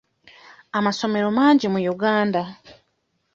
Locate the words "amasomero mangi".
0.77-1.65